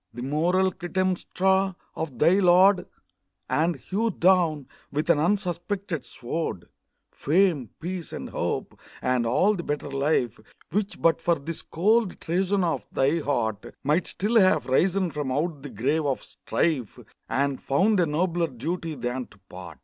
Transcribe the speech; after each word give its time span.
The 0.15 0.23
moral 0.23 0.71
Clytemnestra 0.71 1.75
of 1.95 2.17
thy 2.17 2.39
lord, 2.39 2.87
And 3.47 3.75
hewed 3.75 4.19
down, 4.19 4.65
with 4.91 5.11
an 5.11 5.19
unsuspected 5.19 6.05
sword, 6.05 6.65
Fame, 7.11 7.69
peace, 7.79 8.11
and 8.11 8.31
hope 8.31 8.79
and 8.99 9.27
all 9.27 9.53
the 9.53 9.61
better 9.61 9.91
life 9.91 10.39
Which, 10.71 10.99
but 10.99 11.21
for 11.21 11.35
this 11.35 11.61
cold 11.61 12.19
treason 12.19 12.63
of 12.63 12.87
thy 12.91 13.19
heart, 13.19 13.75
Might 13.83 14.07
still 14.07 14.39
have 14.39 14.65
risen 14.65 15.11
from 15.11 15.31
out 15.31 15.61
the 15.61 15.69
grave 15.69 16.07
of 16.07 16.23
strife, 16.23 16.97
And 17.29 17.61
found 17.61 17.99
a 17.99 18.07
nobler 18.07 18.47
duty 18.47 18.95
than 18.95 19.27
to 19.27 19.37
part. 19.49 19.77